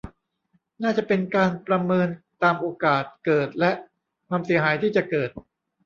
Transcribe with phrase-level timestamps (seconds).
[0.83, 2.07] น่าจะเป็นการประเมิน
[2.43, 3.71] ตามโอกาสเกิดและ
[4.27, 5.29] ความเสียหายที่จะเกิด